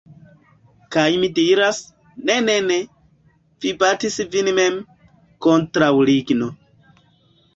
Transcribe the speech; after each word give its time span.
Kaj 0.93 1.09
mi 1.23 1.27
diras: 1.39 1.81
"Ne 2.29 2.37
ne 2.45 2.55
ne! 2.69 2.77
Vi 3.65 3.73
batis 3.83 4.17
vin 4.37 4.49
mem! 4.61 4.79
Kontraŭ 5.47 5.93
ligno." 6.11 6.49